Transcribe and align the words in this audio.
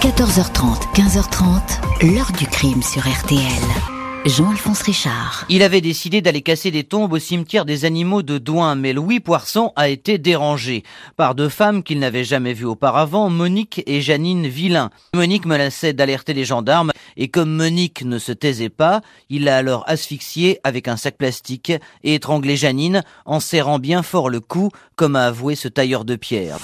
14h30, 0.00 0.94
15h30, 0.94 2.14
l'heure 2.14 2.30
du 2.38 2.46
crime 2.46 2.82
sur 2.84 3.02
RTL. 3.02 3.42
Jean-Alphonse 4.26 4.82
Richard. 4.82 5.44
Il 5.48 5.64
avait 5.64 5.80
décidé 5.80 6.20
d'aller 6.20 6.40
casser 6.40 6.70
des 6.70 6.84
tombes 6.84 7.14
au 7.14 7.18
cimetière 7.18 7.64
des 7.64 7.84
animaux 7.84 8.22
de 8.22 8.38
Douin, 8.38 8.76
mais 8.76 8.92
Louis 8.92 9.18
Poisson 9.18 9.72
a 9.74 9.88
été 9.88 10.18
dérangé 10.18 10.84
par 11.16 11.34
deux 11.34 11.48
femmes 11.48 11.82
qu'il 11.82 11.98
n'avait 11.98 12.22
jamais 12.22 12.52
vues 12.52 12.64
auparavant, 12.64 13.28
Monique 13.28 13.82
et 13.86 14.00
Janine 14.00 14.46
Villain. 14.46 14.90
Monique 15.14 15.46
menaçait 15.46 15.94
d'alerter 15.94 16.32
les 16.32 16.44
gendarmes, 16.44 16.92
et 17.16 17.26
comme 17.26 17.50
Monique 17.50 18.04
ne 18.04 18.20
se 18.20 18.30
taisait 18.30 18.68
pas, 18.68 19.00
il 19.30 19.44
l'a 19.44 19.56
alors 19.56 19.82
asphyxiée 19.88 20.60
avec 20.62 20.86
un 20.86 20.96
sac 20.96 21.16
plastique 21.16 21.72
et 22.04 22.14
étranglé 22.14 22.56
Janine 22.56 23.02
en 23.26 23.40
serrant 23.40 23.80
bien 23.80 24.04
fort 24.04 24.30
le 24.30 24.38
cou, 24.38 24.70
comme 24.94 25.16
a 25.16 25.26
avoué 25.26 25.56
ce 25.56 25.66
tailleur 25.66 26.04
de 26.04 26.14
pierre. 26.14 26.58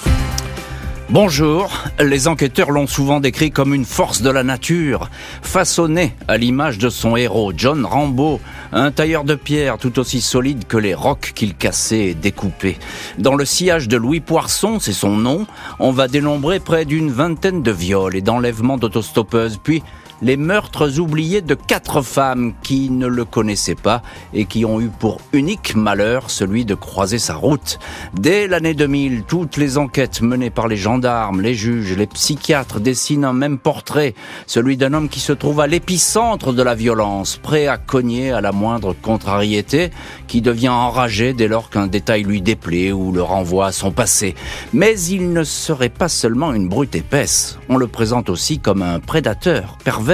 Bonjour, 1.11 1.71
les 2.01 2.29
enquêteurs 2.29 2.71
l'ont 2.71 2.87
souvent 2.87 3.21
décrit 3.21 3.51
comme 3.51 3.75
une 3.75 3.85
force 3.85 4.23
de 4.23 4.31
la 4.31 4.43
nature, 4.43 5.11
façonné 5.43 6.15
à 6.29 6.39
l'image 6.39 6.79
de 6.79 6.89
son 6.89 7.15
héros, 7.15 7.53
John 7.55 7.85
Rambo, 7.85 8.41
un 8.73 8.91
tailleur 8.91 9.25
de 9.25 9.35
pierre 9.35 9.77
tout 9.77 9.99
aussi 9.99 10.23
solide 10.23 10.67
que 10.67 10.79
les 10.79 10.95
rocs 10.95 11.33
qu'il 11.35 11.55
cassait 11.55 12.07
et 12.07 12.15
découpait. 12.15 12.79
Dans 13.19 13.35
le 13.35 13.45
sillage 13.45 13.87
de 13.87 13.99
Louis 13.99 14.21
Poisson, 14.21 14.79
c'est 14.81 14.95
son 14.95 15.15
nom, 15.17 15.47
on 15.79 15.93
va 15.93 16.09
dénombrer 16.09 16.59
près 16.59 16.87
d'une 16.87 17.11
vingtaine 17.11 17.63
de 17.63 17.71
viols 17.71 18.17
et 18.17 18.23
d'enlèvements 18.23 18.79
d'autostoppeuses, 18.79 19.61
puis 19.63 19.83
les 20.25 20.39
meurtres 20.39 21.01
oubliés 21.01 21.43
de 21.43 21.55
quatre 21.55 22.01
femmes 22.01 22.55
qui 22.63 22.89
ne 22.89 23.07
le 23.07 23.27
connaissaient 23.27 23.75
pas 23.75 24.01
et 24.33 24.47
qui 24.47 24.65
ont 24.65 24.81
eu 24.81 24.89
pour 24.89 25.21
unique 25.35 25.77
malheur 25.77 26.31
celui 26.31 26.65
de 26.65 26.75
croiser 26.75 27.19
sa 27.19 27.35
route. 27.35 27.79
Dès 28.15 28.49
l'année 28.49 28.73
2000, 28.73 29.25
toutes 29.25 29.59
les 29.59 29.77
enquêtes 29.77 30.23
menées 30.23 30.49
par 30.49 30.67
les 30.67 30.79
gendarmes, 30.79 31.43
les 31.43 31.55
juges, 31.55 31.95
les 31.95 32.07
psychiatres 32.07 32.81
dessinent 32.81 33.27
un 33.27 33.35
même 33.35 33.59
portrait, 33.59 34.15
celui 34.47 34.79
d'un 34.79 34.95
homme 34.95 35.11
qui 35.11 35.21
se 35.21 35.35
trouve 35.35 35.61
à 35.61 35.67
l'épicentre 35.67 36.55
de 36.55 36.63
la 36.63 36.75
violence, 36.75 37.37
prêt 37.37 37.67
à 37.67 37.77
cogner 37.77 38.33
à 38.33 38.41
la 38.41 38.53
moindre 38.53 38.95
contrariété, 38.95 39.91
qui 40.27 40.41
devient 40.41 40.71
enragé 40.71 41.35
dès 41.35 41.49
lors 41.49 41.69
qu'un 41.69 41.87
détail 41.87 42.23
lui 42.23 42.41
déplaît 42.41 42.93
ou 42.93 43.13
le 43.13 43.23
renvoie 43.23 43.67
à 43.67 43.73
son 43.73 43.91
passé. 43.91 44.35
Mais 44.73 44.99
il 44.99 45.35
ne 45.35 45.45
serait 45.45 45.91
pas 45.91 46.09
seulement 46.09 46.55
une 46.55 46.71
brute 46.71 46.95
épaisse, 46.95 47.59
on 47.69 47.77
le 47.77 47.89
présente 47.89 48.31
aussi 48.31 48.59
comme 48.59 48.81
un 48.81 49.01
prédateur 49.01 49.77
pervers 49.85 50.14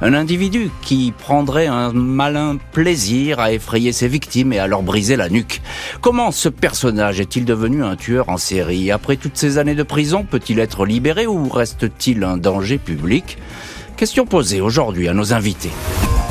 un 0.00 0.14
individu 0.14 0.70
qui 0.82 1.12
prendrait 1.16 1.66
un 1.66 1.92
malin 1.92 2.58
plaisir 2.72 3.40
à 3.40 3.52
effrayer 3.52 3.92
ses 3.92 4.08
victimes 4.08 4.52
et 4.52 4.58
à 4.58 4.66
leur 4.66 4.82
briser 4.82 5.16
la 5.16 5.28
nuque. 5.28 5.60
Comment 6.00 6.30
ce 6.30 6.48
personnage 6.48 7.20
est-il 7.20 7.44
devenu 7.44 7.84
un 7.84 7.96
tueur 7.96 8.28
en 8.28 8.36
série? 8.36 8.90
Après 8.90 9.16
toutes 9.16 9.36
ces 9.36 9.58
années 9.58 9.74
de 9.74 9.82
prison, 9.82 10.24
peut-il 10.28 10.58
être 10.58 10.86
libéré 10.86 11.26
ou 11.26 11.48
reste-t-il 11.48 12.24
un 12.24 12.36
danger 12.36 12.78
public? 12.78 13.38
Question 13.96 14.26
posée 14.26 14.60
aujourd'hui 14.60 15.08
à 15.08 15.14
nos 15.14 15.32
invités. 15.32 15.72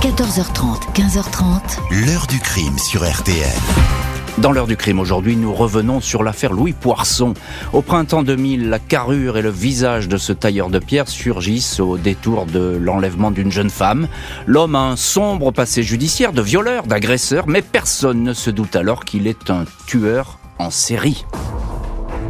14h30, 0.02 0.94
15h30. 0.94 2.06
L'heure 2.06 2.28
du 2.28 2.40
crime 2.40 2.78
sur 2.78 3.04
RTL. 3.04 4.07
Dans 4.38 4.52
l'heure 4.52 4.68
du 4.68 4.78
crime 4.78 5.00
aujourd'hui, 5.00 5.36
nous 5.36 5.52
revenons 5.52 6.00
sur 6.00 6.22
l'affaire 6.22 6.54
Louis 6.54 6.74
Poisson. 6.74 7.34
Au 7.74 7.82
printemps 7.82 8.22
2000, 8.22 8.70
la 8.70 8.78
carrure 8.78 9.36
et 9.36 9.42
le 9.42 9.50
visage 9.50 10.08
de 10.08 10.18
ce 10.18 10.32
tailleur 10.32 10.70
de 10.70 10.78
pierre 10.78 11.08
surgissent 11.08 11.80
au 11.80 11.98
détour 11.98 12.46
de 12.46 12.78
l'enlèvement 12.80 13.32
d'une 13.32 13.52
jeune 13.52 13.72
femme. 13.72 14.08
L'homme 14.46 14.76
a 14.76 14.82
un 14.82 14.96
sombre 14.96 15.50
passé 15.52 15.82
judiciaire 15.82 16.34
de 16.34 16.44
violeur, 16.44 16.84
d'agresseur, 16.84 17.48
mais 17.48 17.64
personne 17.64 18.22
ne 18.22 18.34
se 18.34 18.52
doute 18.52 18.76
alors 18.76 19.06
qu'il 19.06 19.26
est 19.26 19.50
un 19.50 19.66
tueur 19.88 20.38
en 20.60 20.70
série. 20.70 21.26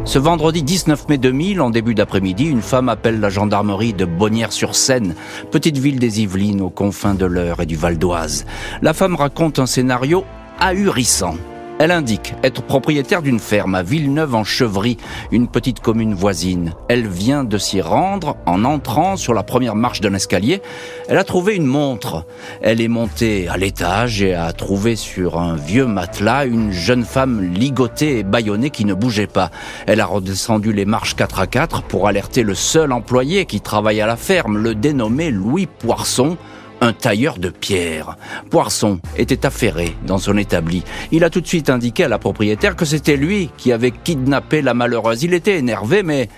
Ce 0.06 0.18
vendredi 0.18 0.62
19 0.62 1.10
mai 1.10 1.18
2000, 1.18 1.60
en 1.60 1.68
début 1.68 1.94
d'après-midi, 1.94 2.46
une 2.46 2.62
femme 2.62 2.88
appelle 2.88 3.20
la 3.20 3.28
gendarmerie 3.28 3.92
de 3.92 4.06
Bonnières-sur-Seine, 4.06 5.14
petite 5.50 5.76
ville 5.76 5.98
des 5.98 6.22
Yvelines 6.22 6.62
aux 6.62 6.70
confins 6.70 7.14
de 7.14 7.26
l'Eure 7.26 7.60
et 7.60 7.66
du 7.66 7.76
Val 7.76 7.98
d'Oise. 7.98 8.46
La 8.80 8.94
femme 8.94 9.14
raconte 9.14 9.58
un 9.58 9.66
scénario 9.66 10.24
ahurissant. 10.58 11.36
Elle 11.80 11.92
indique 11.92 12.34
être 12.42 12.62
propriétaire 12.62 13.22
d'une 13.22 13.38
ferme 13.38 13.76
à 13.76 13.84
Villeneuve-en-Chevry, 13.84 14.96
une 15.30 15.46
petite 15.46 15.78
commune 15.78 16.12
voisine. 16.12 16.74
Elle 16.88 17.06
vient 17.06 17.44
de 17.44 17.56
s'y 17.56 17.80
rendre 17.80 18.36
en 18.46 18.64
entrant 18.64 19.16
sur 19.16 19.32
la 19.32 19.44
première 19.44 19.76
marche 19.76 20.00
d'un 20.00 20.14
escalier. 20.14 20.60
Elle 21.08 21.18
a 21.18 21.24
trouvé 21.24 21.54
une 21.54 21.66
montre. 21.66 22.26
Elle 22.62 22.80
est 22.80 22.88
montée 22.88 23.46
à 23.46 23.56
l'étage 23.56 24.22
et 24.22 24.34
a 24.34 24.52
trouvé 24.52 24.96
sur 24.96 25.38
un 25.38 25.54
vieux 25.54 25.86
matelas 25.86 26.46
une 26.46 26.72
jeune 26.72 27.04
femme 27.04 27.54
ligotée 27.54 28.18
et 28.18 28.22
bâillonnée 28.24 28.70
qui 28.70 28.84
ne 28.84 28.94
bougeait 28.94 29.28
pas. 29.28 29.52
Elle 29.86 30.00
a 30.00 30.06
redescendu 30.06 30.72
les 30.72 30.84
marches 30.84 31.14
4 31.14 31.38
à 31.38 31.46
4 31.46 31.82
pour 31.82 32.08
alerter 32.08 32.42
le 32.42 32.56
seul 32.56 32.90
employé 32.92 33.46
qui 33.46 33.60
travaille 33.60 34.00
à 34.00 34.06
la 34.06 34.16
ferme, 34.16 34.58
le 34.58 34.74
dénommé 34.74 35.30
Louis 35.30 35.66
Poisson, 35.66 36.38
un 36.80 36.92
tailleur 36.92 37.38
de 37.38 37.50
pierre. 37.50 38.16
Poisson 38.50 39.00
était 39.16 39.46
affairé 39.46 39.96
dans 40.06 40.18
son 40.18 40.36
établi. 40.36 40.82
Il 41.12 41.24
a 41.24 41.30
tout 41.30 41.40
de 41.40 41.46
suite 41.46 41.70
indiqué 41.70 42.04
à 42.04 42.08
la 42.08 42.18
propriétaire 42.18 42.76
que 42.76 42.84
c'était 42.84 43.16
lui 43.16 43.50
qui 43.56 43.72
avait 43.72 43.90
kidnappé 43.90 44.62
la 44.62 44.74
malheureuse. 44.74 45.22
Il 45.22 45.34
était 45.34 45.58
énervé, 45.58 46.02
mais 46.02 46.28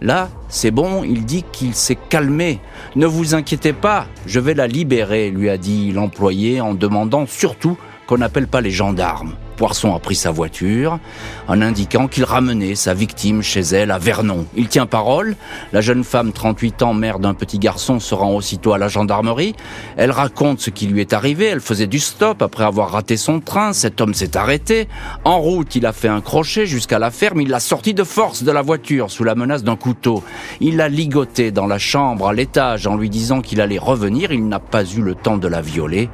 là, 0.00 0.28
c'est 0.48 0.70
bon, 0.70 1.04
il 1.04 1.24
dit 1.24 1.44
qu'il 1.52 1.74
s'est 1.74 1.98
calmé. 2.08 2.60
Ne 2.96 3.06
vous 3.06 3.34
inquiétez 3.34 3.72
pas, 3.72 4.06
je 4.26 4.40
vais 4.40 4.54
la 4.54 4.66
libérer, 4.66 5.30
lui 5.30 5.48
a 5.48 5.56
dit 5.56 5.92
l'employé 5.92 6.60
en 6.60 6.74
demandant 6.74 7.26
surtout 7.26 7.76
qu'on 8.06 8.18
n'appelle 8.18 8.48
pas 8.48 8.60
les 8.60 8.70
gendarmes. 8.70 9.34
Poisson 9.60 9.94
a 9.94 9.98
pris 9.98 10.14
sa 10.14 10.30
voiture 10.30 10.98
en 11.46 11.60
indiquant 11.60 12.08
qu'il 12.08 12.24
ramenait 12.24 12.74
sa 12.74 12.94
victime 12.94 13.42
chez 13.42 13.60
elle 13.60 13.90
à 13.90 13.98
Vernon. 13.98 14.46
Il 14.56 14.68
tient 14.68 14.86
parole. 14.86 15.36
La 15.74 15.82
jeune 15.82 16.02
femme, 16.02 16.32
38 16.32 16.80
ans, 16.80 16.94
mère 16.94 17.18
d'un 17.18 17.34
petit 17.34 17.58
garçon, 17.58 18.00
se 18.00 18.14
rend 18.14 18.34
aussitôt 18.34 18.72
à 18.72 18.78
la 18.78 18.88
gendarmerie. 18.88 19.54
Elle 19.98 20.12
raconte 20.12 20.60
ce 20.60 20.70
qui 20.70 20.86
lui 20.86 21.02
est 21.02 21.12
arrivé. 21.12 21.44
Elle 21.44 21.60
faisait 21.60 21.86
du 21.86 21.98
stop 21.98 22.40
après 22.40 22.64
avoir 22.64 22.92
raté 22.92 23.18
son 23.18 23.40
train. 23.40 23.74
Cet 23.74 24.00
homme 24.00 24.14
s'est 24.14 24.34
arrêté. 24.34 24.88
En 25.24 25.38
route, 25.40 25.76
il 25.76 25.84
a 25.84 25.92
fait 25.92 26.08
un 26.08 26.22
crochet 26.22 26.64
jusqu'à 26.64 26.98
la 26.98 27.10
ferme. 27.10 27.42
Il 27.42 27.50
l'a 27.50 27.60
sorti 27.60 27.92
de 27.92 28.02
force 28.02 28.42
de 28.42 28.52
la 28.52 28.62
voiture 28.62 29.10
sous 29.10 29.24
la 29.24 29.34
menace 29.34 29.62
d'un 29.62 29.76
couteau. 29.76 30.24
Il 30.62 30.78
l'a 30.78 30.88
ligoté 30.88 31.50
dans 31.50 31.66
la 31.66 31.78
chambre 31.78 32.28
à 32.28 32.32
l'étage 32.32 32.86
en 32.86 32.96
lui 32.96 33.10
disant 33.10 33.42
qu'il 33.42 33.60
allait 33.60 33.76
revenir. 33.76 34.32
Il 34.32 34.48
n'a 34.48 34.58
pas 34.58 34.84
eu 34.84 35.02
le 35.02 35.14
temps 35.14 35.36
de 35.36 35.48
la 35.48 35.60
violer. 35.60 36.08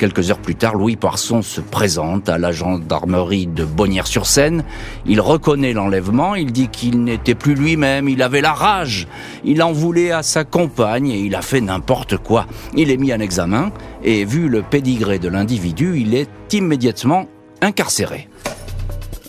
Quelques 0.00 0.30
heures 0.30 0.38
plus 0.38 0.54
tard, 0.54 0.76
Louis 0.76 0.96
Poisson 0.96 1.42
se 1.42 1.60
présente 1.60 2.30
à 2.30 2.38
la 2.38 2.52
gendarmerie 2.52 3.46
de 3.46 3.66
Bonnières-sur-Seine. 3.66 4.64
Il 5.04 5.20
reconnaît 5.20 5.74
l'enlèvement, 5.74 6.34
il 6.34 6.52
dit 6.52 6.68
qu'il 6.68 7.04
n'était 7.04 7.34
plus 7.34 7.54
lui-même, 7.54 8.08
il 8.08 8.22
avait 8.22 8.40
la 8.40 8.54
rage. 8.54 9.06
Il 9.44 9.62
en 9.62 9.72
voulait 9.72 10.10
à 10.10 10.22
sa 10.22 10.44
compagne 10.44 11.10
et 11.10 11.18
il 11.18 11.34
a 11.34 11.42
fait 11.42 11.60
n'importe 11.60 12.16
quoi. 12.16 12.46
Il 12.74 12.90
est 12.90 12.96
mis 12.96 13.12
en 13.12 13.20
examen 13.20 13.72
et 14.02 14.24
vu 14.24 14.48
le 14.48 14.62
pédigré 14.62 15.18
de 15.18 15.28
l'individu, 15.28 16.00
il 16.00 16.14
est 16.14 16.30
immédiatement 16.50 17.26
incarcéré. 17.60 18.29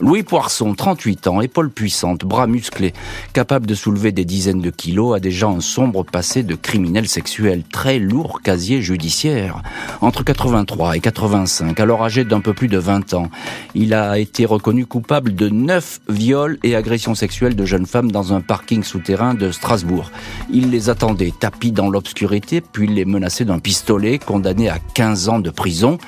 Louis 0.01 0.23
Poisson, 0.23 0.73
38 0.73 1.27
ans, 1.27 1.41
épaules 1.41 1.69
puissantes, 1.69 2.25
bras 2.25 2.47
musclés, 2.47 2.91
capable 3.33 3.67
de 3.67 3.75
soulever 3.75 4.11
des 4.11 4.25
dizaines 4.25 4.59
de 4.59 4.71
kilos, 4.71 5.15
a 5.15 5.19
déjà 5.19 5.45
un 5.45 5.59
sombre 5.59 6.03
passé 6.03 6.41
de 6.41 6.55
criminel 6.55 7.07
sexuel, 7.07 7.61
très 7.71 7.99
lourd 7.99 8.41
casier 8.41 8.81
judiciaire. 8.81 9.61
Entre 10.01 10.23
83 10.23 10.97
et 10.97 11.01
85, 11.01 11.79
alors 11.79 12.03
âgé 12.03 12.25
d'un 12.25 12.41
peu 12.41 12.53
plus 12.53 12.67
de 12.67 12.79
20 12.79 13.13
ans, 13.13 13.29
il 13.75 13.93
a 13.93 14.17
été 14.17 14.47
reconnu 14.47 14.87
coupable 14.87 15.35
de 15.35 15.49
9 15.49 16.01
viols 16.09 16.57
et 16.63 16.75
agressions 16.75 17.13
sexuelles 17.13 17.55
de 17.55 17.65
jeunes 17.65 17.85
femmes 17.85 18.11
dans 18.11 18.33
un 18.33 18.41
parking 18.41 18.81
souterrain 18.81 19.35
de 19.35 19.51
Strasbourg. 19.51 20.09
Il 20.51 20.71
les 20.71 20.89
attendait 20.89 21.31
tapis 21.39 21.71
dans 21.71 21.91
l'obscurité, 21.91 22.61
puis 22.61 22.87
les 22.87 23.05
menaçait 23.05 23.45
d'un 23.45 23.59
pistolet, 23.59 24.17
condamné 24.17 24.67
à 24.67 24.79
15 24.95 25.29
ans 25.29 25.39
de 25.39 25.51
prison. 25.51 25.99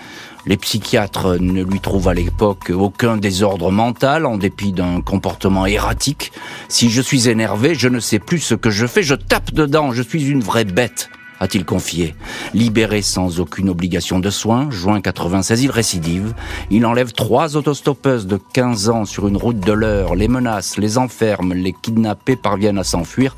Les 0.46 0.58
psychiatres 0.58 1.38
ne 1.40 1.64
lui 1.64 1.80
trouvent 1.80 2.10
à 2.10 2.14
l'époque 2.14 2.70
aucun 2.74 3.18
désordre 3.18 3.72
mental 3.72 4.26
en 4.26 4.38
dépit 4.38 4.74
d'un 4.74 5.02
comportement 5.02 5.66
erratique. 5.66 6.34
Si 6.68 6.90
je 6.90 7.02
suis 7.02 7.30
énervé, 7.30 7.76
je 7.76 7.88
ne 7.88 8.00
sais 8.00 8.20
plus 8.20 8.40
ce 8.40 8.56
que 8.56 8.70
je 8.70 8.86
fais, 8.86 9.04
je 9.04 9.16
tape 9.16 9.54
dedans, 9.54 9.94
je 9.94 10.02
suis 10.02 10.26
une 10.28 10.42
vraie 10.42 10.66
bête 10.66 11.10
a-t-il 11.40 11.66
confié. 11.66 12.16
Libéré 12.54 13.02
sans 13.02 13.42
aucune 13.42 13.70
obligation 13.70 14.20
de 14.20 14.30
soins, 14.30 14.70
juin 14.72 15.02
96, 15.02 15.64
il 15.64 15.72
récidive. 15.72 16.34
Il 16.72 16.86
enlève 16.86 17.12
trois 17.12 17.58
autostoppeuses 17.58 18.28
de 18.28 18.40
15 18.54 18.90
ans 18.90 19.06
sur 19.06 19.28
une 19.28 19.36
route 19.36 19.60
de 19.60 19.74
l'heure, 19.74 20.16
les 20.16 20.30
menace, 20.30 20.78
les 20.78 20.98
enferme, 20.98 21.54
les 21.54 21.74
kidnappés 21.74 22.38
parviennent 22.38 22.78
à 22.78 22.86
s'enfuir. 22.86 23.36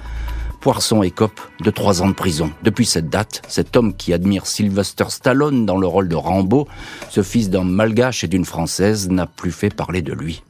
Poisson 0.66 1.04
écope 1.04 1.40
de 1.62 1.70
trois 1.70 2.02
ans 2.02 2.08
de 2.08 2.16
prison. 2.16 2.50
Depuis 2.64 2.88
cette 2.88 3.08
date, 3.08 3.44
cet 3.48 3.78
homme 3.78 3.96
qui 3.96 4.14
admire 4.14 4.48
Sylvester 4.48 5.06
Stallone 5.10 5.68
dans 5.68 5.78
le 5.78 5.86
rôle 5.86 6.10
de 6.10 6.16
Rambo, 6.16 6.68
ce 7.12 7.22
fils 7.22 7.52
d'un 7.52 7.64
malgache 7.64 8.24
et 8.24 8.28
d'une 8.28 8.46
française, 8.46 9.08
n'a 9.12 9.28
plus 9.28 9.52
fait 9.52 9.70
parler 9.70 10.02
de 10.02 10.12
lui. 10.12 10.42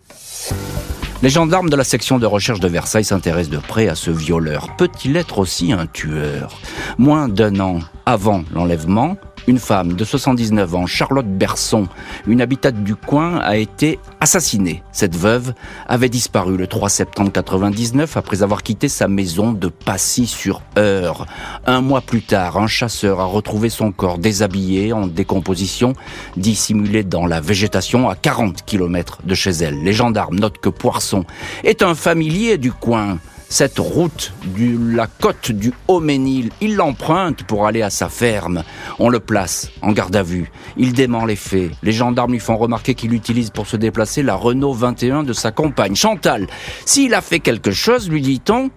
Les 1.21 1.27
gendarmes 1.27 1.69
de 1.69 1.75
la 1.75 1.83
section 1.83 2.17
de 2.17 2.25
recherche 2.25 2.61
de 2.61 2.69
Versailles 2.69 3.03
s'intéressent 3.03 3.51
de 3.51 3.67
près 3.67 3.89
à 3.89 3.95
ce 3.95 4.09
violeur. 4.09 4.73
Peut-il 4.77 5.17
être 5.17 5.37
aussi 5.37 5.73
un 5.73 5.85
tueur? 5.85 6.61
Moins 6.97 7.27
d'un 7.27 7.59
an 7.59 7.79
avant 8.05 8.45
l'enlèvement, 8.53 9.17
une 9.47 9.59
femme 9.59 9.93
de 9.93 10.03
79 10.03 10.75
ans, 10.75 10.85
Charlotte 10.85 11.25
Berson, 11.25 11.87
une 12.27 12.41
habitante 12.41 12.83
du 12.83 12.95
coin, 12.95 13.39
a 13.39 13.57
été 13.57 13.99
assassinée. 14.19 14.83
Cette 14.91 15.15
veuve 15.15 15.53
avait 15.87 16.09
disparu 16.09 16.57
le 16.57 16.67
3 16.67 16.89
septembre 16.89 17.31
99 17.31 18.17
après 18.17 18.43
avoir 18.43 18.63
quitté 18.63 18.87
sa 18.87 19.07
maison 19.07 19.51
de 19.53 19.67
Passy-sur-Eure. 19.67 21.25
Un 21.65 21.81
mois 21.81 22.01
plus 22.01 22.21
tard, 22.21 22.57
un 22.57 22.67
chasseur 22.67 23.19
a 23.19 23.25
retrouvé 23.25 23.69
son 23.69 23.91
corps 23.91 24.17
déshabillé, 24.17 24.93
en 24.93 25.07
décomposition, 25.07 25.93
dissimulé 26.37 27.03
dans 27.03 27.25
la 27.25 27.41
végétation 27.41 28.09
à 28.09 28.15
40 28.15 28.65
km 28.65 29.19
de 29.23 29.35
chez 29.35 29.51
elle. 29.51 29.83
Les 29.83 29.93
gendarmes 29.93 30.39
notent 30.39 30.59
que 30.59 30.69
Poisson 30.69 31.25
est 31.63 31.83
un 31.83 31.95
familier 31.95 32.57
du 32.57 32.71
coin 32.71 33.19
cette 33.49 33.79
route 33.79 34.33
de 34.45 34.95
la 34.95 35.07
côte 35.07 35.51
du 35.51 35.73
Haut-Ménil. 35.87 36.49
Il 36.61 36.75
l'emprunte 36.75 37.43
pour 37.43 37.67
aller 37.67 37.81
à 37.81 37.89
sa 37.89 38.09
ferme. 38.09 38.63
On 38.99 39.09
le 39.09 39.19
place 39.19 39.69
en 39.81 39.91
garde 39.91 40.15
à 40.15 40.23
vue. 40.23 40.51
Il 40.77 40.93
dément 40.93 41.25
les 41.25 41.35
faits. 41.35 41.71
Les 41.83 41.91
gendarmes 41.91 42.33
lui 42.33 42.39
font 42.39 42.57
remarquer 42.57 42.95
qu'il 42.95 43.13
utilise 43.13 43.49
pour 43.49 43.67
se 43.67 43.77
déplacer 43.77 44.23
la 44.23 44.35
Renault 44.35 44.73
21 44.73 45.23
de 45.23 45.33
sa 45.33 45.51
compagne, 45.51 45.95
Chantal. 45.95 46.47
S'il 46.85 47.13
a 47.13 47.21
fait 47.21 47.39
quelque 47.39 47.71
chose, 47.71 48.09
lui 48.09 48.21
dit-on, 48.21 48.69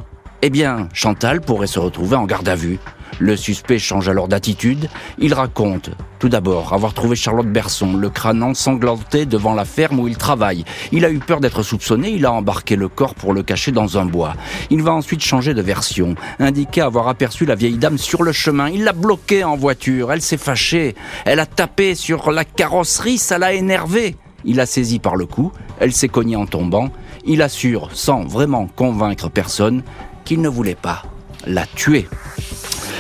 eh 0.43 0.50
bien, 0.50 0.88
Chantal 0.93 1.41
pourrait 1.41 1.67
se 1.67 1.79
retrouver 1.79 2.17
en 2.17 2.25
garde 2.25 2.49
à 2.49 2.55
vue. 2.55 2.79
Le 3.19 3.37
suspect 3.37 3.79
change 3.79 4.09
alors 4.09 4.29
d'attitude. 4.29 4.88
Il 5.19 5.35
raconte, 5.35 5.91
tout 6.19 6.29
d'abord, 6.29 6.73
avoir 6.73 6.94
trouvé 6.94 7.17
Charlotte 7.17 7.49
Berson, 7.49 7.97
le 7.97 8.11
crâne 8.11 8.43
ensanglanté 8.43 9.26
devant 9.26 9.55
la 9.55 9.65
ferme 9.65 10.00
où 10.00 10.09
il 10.09 10.17
travaille. 10.17 10.65
Il 10.93 11.05
a 11.05 11.11
eu 11.11 11.19
peur 11.19 11.41
d'être 11.41 11.62
soupçonné, 11.62 12.11
il 12.11 12.26
a 12.26 12.32
embarqué 12.32 12.76
le 12.76 12.88
corps 12.88 13.15
pour 13.15 13.32
le 13.32 13.43
cacher 13.43 13.73
dans 13.73 13.99
un 13.99 14.05
bois. 14.05 14.35
Il 14.70 14.82
va 14.82 14.93
ensuite 14.93 15.23
changer 15.23 15.55
de 15.55 15.62
version, 15.62 16.15
indiquer 16.38 16.82
avoir 16.82 17.09
aperçu 17.09 17.44
la 17.44 17.55
vieille 17.55 17.79
dame 17.79 17.99
sur 17.99 18.23
le 18.23 18.32
chemin. 18.32 18.69
Il 18.69 18.85
l'a 18.85 18.93
bloquée 18.93 19.44
en 19.44 19.56
voiture, 19.56 20.12
elle 20.12 20.23
s'est 20.23 20.37
fâchée, 20.37 20.94
elle 21.25 21.41
a 21.41 21.47
tapé 21.47 21.94
sur 21.94 22.31
la 22.31 22.44
carrosserie, 22.44 23.19
ça 23.19 23.38
l'a 23.38 23.53
énervé. 23.53 24.17
Il 24.44 24.56
l'a 24.56 24.67
saisie 24.67 25.00
par 25.00 25.17
le 25.17 25.26
cou, 25.26 25.53
elle 25.81 25.93
s'est 25.93 26.09
cognée 26.09 26.37
en 26.37 26.47
tombant. 26.47 26.91
Il 27.25 27.43
assure, 27.43 27.91
sans 27.93 28.25
vraiment 28.25 28.69
convaincre 28.69 29.29
personne, 29.29 29.82
qu'il 30.25 30.41
ne 30.41 30.49
voulait 30.49 30.76
pas 30.76 31.03
la 31.47 31.67
tuer. 31.67 32.06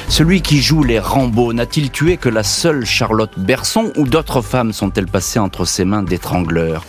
Celui 0.08 0.40
qui 0.40 0.62
joue 0.62 0.82
les 0.82 0.98
Rambo 0.98 1.52
n'a-t-il 1.52 1.90
tué 1.90 2.16
que 2.16 2.28
la 2.28 2.42
seule 2.42 2.86
Charlotte 2.86 3.38
Berson 3.38 3.92
ou 3.96 4.06
d'autres 4.06 4.40
femmes 4.40 4.72
sont-elles 4.72 5.06
passées 5.06 5.38
entre 5.38 5.64
ses 5.64 5.84
mains 5.84 6.02
d'étrangleurs? 6.02 6.84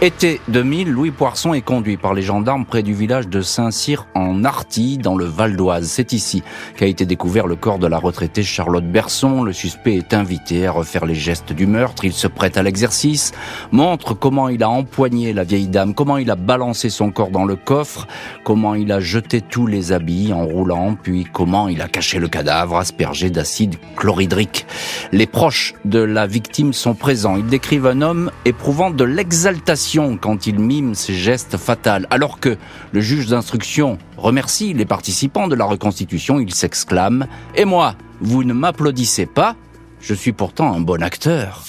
Été 0.00 0.40
2000, 0.48 0.90
Louis 0.90 1.10
Poisson 1.10 1.54
est 1.54 1.60
conduit 1.60 1.96
par 1.96 2.14
les 2.14 2.22
gendarmes 2.22 2.64
près 2.64 2.84
du 2.84 2.94
village 2.94 3.26
de 3.26 3.40
Saint-Cyr 3.40 4.06
en 4.14 4.44
Artille, 4.44 4.98
dans 4.98 5.16
le 5.16 5.24
Val 5.24 5.56
d'Oise. 5.56 5.88
C'est 5.88 6.12
ici 6.12 6.44
qu'a 6.76 6.86
été 6.86 7.04
découvert 7.04 7.48
le 7.48 7.56
corps 7.56 7.80
de 7.80 7.88
la 7.88 7.98
retraitée 7.98 8.44
Charlotte 8.44 8.84
Berson. 8.84 9.42
Le 9.42 9.52
suspect 9.52 9.96
est 9.96 10.14
invité 10.14 10.68
à 10.68 10.72
refaire 10.72 11.04
les 11.04 11.16
gestes 11.16 11.52
du 11.52 11.66
meurtre. 11.66 12.04
Il 12.04 12.12
se 12.12 12.28
prête 12.28 12.56
à 12.56 12.62
l'exercice, 12.62 13.32
montre 13.72 14.14
comment 14.14 14.48
il 14.48 14.62
a 14.62 14.68
empoigné 14.68 15.32
la 15.32 15.42
vieille 15.42 15.66
dame, 15.66 15.94
comment 15.94 16.18
il 16.18 16.30
a 16.30 16.36
balancé 16.36 16.90
son 16.90 17.10
corps 17.10 17.30
dans 17.30 17.44
le 17.44 17.56
coffre, 17.56 18.06
comment 18.44 18.76
il 18.76 18.92
a 18.92 19.00
jeté 19.00 19.40
tous 19.40 19.66
les 19.66 19.90
habits 19.90 20.32
en 20.32 20.44
roulant, 20.44 20.96
puis 21.02 21.26
comment 21.32 21.66
il 21.66 21.82
a 21.82 21.88
caché 21.88 22.20
le 22.20 22.28
cadavre 22.28 22.76
aspergé 22.76 23.30
d'acide 23.30 23.74
chlorhydrique. 23.96 24.64
Les 25.10 25.26
proches 25.26 25.74
de 25.84 25.98
la 25.98 26.28
victime 26.28 26.72
sont 26.72 26.94
présents. 26.94 27.36
Ils 27.36 27.46
décrivent 27.46 27.86
un 27.86 28.00
homme 28.00 28.30
éprouvant 28.44 28.90
de 28.90 29.04
l'exaltation 29.04 29.87
quand 30.20 30.46
il 30.46 30.58
mime 30.58 30.94
ses 30.94 31.14
gestes 31.14 31.56
fatals. 31.56 32.06
Alors 32.10 32.40
que 32.40 32.58
le 32.92 33.00
juge 33.00 33.28
d'instruction 33.28 33.96
remercie 34.18 34.74
les 34.74 34.84
participants 34.84 35.48
de 35.48 35.54
la 35.54 35.64
reconstitution, 35.64 36.40
il 36.40 36.52
s'exclame⁇ 36.52 37.26
Et 37.58 37.64
moi, 37.64 37.94
vous 38.20 38.44
ne 38.44 38.52
m'applaudissez 38.52 39.24
pas 39.24 39.56
Je 40.00 40.12
suis 40.12 40.32
pourtant 40.32 40.74
un 40.74 40.80
bon 40.80 41.02
acteur!⁇ 41.02 41.64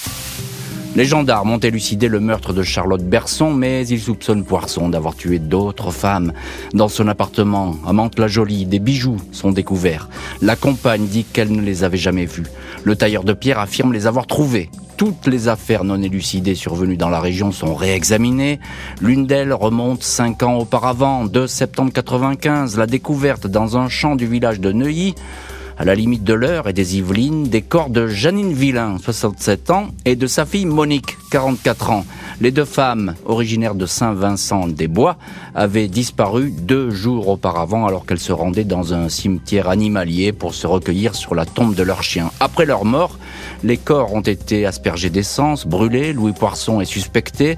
les 0.96 1.04
gendarmes 1.04 1.52
ont 1.52 1.58
élucidé 1.58 2.08
le 2.08 2.18
meurtre 2.18 2.52
de 2.52 2.64
Charlotte 2.64 3.04
Berson, 3.04 3.54
mais 3.54 3.86
ils 3.86 4.00
soupçonnent 4.00 4.44
Poisson 4.44 4.88
d'avoir 4.88 5.14
tué 5.14 5.38
d'autres 5.38 5.92
femmes. 5.92 6.32
Dans 6.74 6.88
son 6.88 7.06
appartement, 7.06 7.76
à 7.86 7.92
Mantes-la-Jolie, 7.92 8.66
des 8.66 8.80
bijoux 8.80 9.18
sont 9.30 9.52
découverts. 9.52 10.08
La 10.42 10.56
compagne 10.56 11.06
dit 11.06 11.22
qu'elle 11.22 11.52
ne 11.52 11.62
les 11.62 11.84
avait 11.84 11.96
jamais 11.96 12.26
vus. 12.26 12.46
Le 12.82 12.96
tailleur 12.96 13.22
de 13.22 13.34
pierre 13.34 13.60
affirme 13.60 13.92
les 13.92 14.08
avoir 14.08 14.26
trouvés. 14.26 14.68
Toutes 15.00 15.28
les 15.28 15.48
affaires 15.48 15.82
non 15.82 16.02
élucidées 16.02 16.54
survenues 16.54 16.98
dans 16.98 17.08
la 17.08 17.20
région 17.20 17.52
sont 17.52 17.74
réexaminées. 17.74 18.60
L'une 19.00 19.26
d'elles 19.26 19.54
remonte 19.54 20.02
cinq 20.02 20.42
ans 20.42 20.58
auparavant, 20.58 21.24
2 21.24 21.46
septembre 21.46 21.90
95, 21.90 22.76
la 22.76 22.86
découverte 22.86 23.46
dans 23.46 23.78
un 23.78 23.88
champ 23.88 24.14
du 24.14 24.26
village 24.26 24.60
de 24.60 24.72
Neuilly 24.72 25.14
à 25.80 25.84
la 25.86 25.94
limite 25.94 26.24
de 26.24 26.34
l'heure 26.34 26.68
et 26.68 26.74
des 26.74 26.98
Yvelines, 26.98 27.44
des 27.44 27.62
corps 27.62 27.88
de 27.88 28.06
Janine 28.06 28.52
Villain, 28.52 28.98
67 28.98 29.70
ans, 29.70 29.86
et 30.04 30.14
de 30.14 30.26
sa 30.26 30.44
fille 30.44 30.66
Monique, 30.66 31.16
44 31.30 31.90
ans. 31.90 32.04
Les 32.42 32.50
deux 32.50 32.66
femmes, 32.66 33.14
originaires 33.24 33.74
de 33.74 33.86
Saint-Vincent-des-Bois, 33.86 35.16
avaient 35.54 35.88
disparu 35.88 36.50
deux 36.50 36.90
jours 36.90 37.28
auparavant 37.28 37.86
alors 37.86 38.04
qu'elles 38.04 38.18
se 38.18 38.30
rendaient 38.30 38.64
dans 38.64 38.92
un 38.92 39.08
cimetière 39.08 39.70
animalier 39.70 40.32
pour 40.32 40.52
se 40.52 40.66
recueillir 40.66 41.14
sur 41.14 41.34
la 41.34 41.46
tombe 41.46 41.74
de 41.74 41.82
leur 41.82 42.02
chien. 42.02 42.30
Après 42.40 42.66
leur 42.66 42.84
mort, 42.84 43.18
les 43.64 43.78
corps 43.78 44.12
ont 44.12 44.20
été 44.20 44.66
aspergés 44.66 45.08
d'essence, 45.08 45.66
brûlés, 45.66 46.12
Louis 46.12 46.32
Poisson 46.32 46.82
est 46.82 46.84
suspecté, 46.84 47.56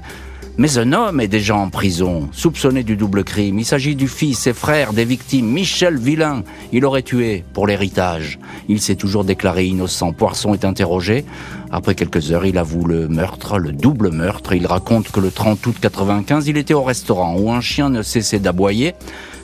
mais 0.57 0.77
un 0.77 0.93
homme 0.93 1.19
est 1.19 1.27
déjà 1.27 1.55
en 1.55 1.69
prison, 1.69 2.29
soupçonné 2.31 2.83
du 2.83 2.95
double 2.95 3.23
crime. 3.23 3.59
Il 3.59 3.65
s'agit 3.65 3.95
du 3.95 4.07
fils 4.07 4.45
et 4.47 4.53
frère 4.53 4.93
des 4.93 5.05
victimes, 5.05 5.47
Michel 5.47 5.97
Villain. 5.97 6.43
Il 6.71 6.85
aurait 6.85 7.01
tué 7.01 7.43
pour 7.53 7.67
l'héritage. 7.67 8.39
Il 8.69 8.79
s'est 8.79 8.95
toujours 8.95 9.23
déclaré 9.23 9.65
innocent. 9.65 10.13
Poisson 10.13 10.53
est 10.53 10.65
interrogé. 10.65 11.25
Après 11.71 11.95
quelques 11.95 12.31
heures, 12.31 12.45
il 12.45 12.57
avoue 12.57 12.85
le 12.85 13.07
meurtre, 13.07 13.57
le 13.57 13.71
double 13.71 14.11
meurtre. 14.11 14.53
Il 14.53 14.67
raconte 14.67 15.11
que 15.11 15.19
le 15.19 15.31
30 15.31 15.65
août 15.65 15.75
95, 15.81 16.47
il 16.47 16.57
était 16.57 16.75
au 16.75 16.83
restaurant 16.83 17.35
où 17.37 17.51
un 17.51 17.61
chien 17.61 17.89
ne 17.89 18.03
cessait 18.03 18.39
d'aboyer. 18.39 18.93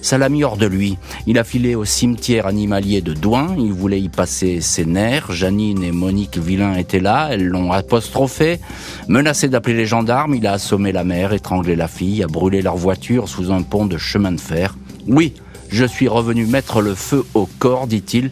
Ça 0.01 0.17
l'a 0.17 0.29
mis 0.29 0.43
hors 0.43 0.57
de 0.57 0.65
lui. 0.65 0.97
Il 1.27 1.37
a 1.37 1.43
filé 1.43 1.75
au 1.75 1.85
cimetière 1.85 2.47
animalier 2.47 3.01
de 3.01 3.13
Douin. 3.13 3.55
Il 3.57 3.73
voulait 3.73 3.99
y 3.99 4.09
passer 4.09 4.61
ses 4.61 4.85
nerfs. 4.85 5.31
Janine 5.31 5.83
et 5.83 5.91
Monique 5.91 6.37
Villain 6.37 6.75
étaient 6.75 6.99
là. 6.99 7.29
Elles 7.31 7.45
l'ont 7.45 7.71
apostrophé. 7.71 8.59
Menacé 9.07 9.49
d'appeler 9.49 9.75
les 9.75 9.85
gendarmes, 9.85 10.35
il 10.35 10.47
a 10.47 10.53
assommé 10.53 10.91
la 10.91 11.03
mère, 11.03 11.33
étranglé 11.33 11.75
la 11.75 11.87
fille, 11.87 12.23
a 12.23 12.27
brûlé 12.27 12.61
leur 12.61 12.77
voiture 12.77 13.27
sous 13.27 13.51
un 13.51 13.61
pont 13.61 13.85
de 13.85 13.97
chemin 13.97 14.31
de 14.31 14.39
fer. 14.39 14.75
Oui, 15.07 15.33
je 15.69 15.85
suis 15.85 16.07
revenu 16.07 16.45
mettre 16.45 16.81
le 16.81 16.95
feu 16.95 17.25
au 17.33 17.47
corps, 17.59 17.87
dit-il, 17.87 18.31